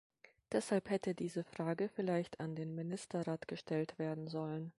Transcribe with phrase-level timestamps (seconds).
[0.51, 4.69] Deshalb hätte diese Frage vielleicht an den Ministerrat gestellt werden sollen.